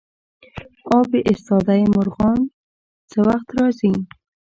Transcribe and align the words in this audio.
اب 0.97 1.11
ایستاده 1.29 1.75
مرغان 1.95 2.39
څه 3.09 3.19
وخت 3.27 3.47
راځي؟ 3.57 3.93